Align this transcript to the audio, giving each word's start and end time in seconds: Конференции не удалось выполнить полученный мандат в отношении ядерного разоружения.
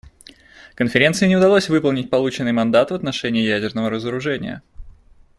Конференции 0.73 1.27
не 1.27 1.35
удалось 1.37 1.69
выполнить 1.69 2.09
полученный 2.09 2.53
мандат 2.53 2.89
в 2.89 2.95
отношении 2.95 3.45
ядерного 3.47 3.91
разоружения. 3.91 4.63